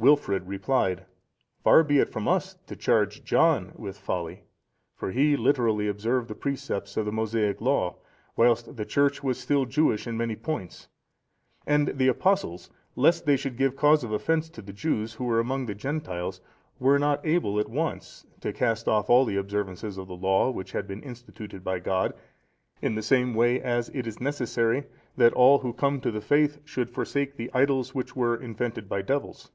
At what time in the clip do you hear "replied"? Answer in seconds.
0.46-1.06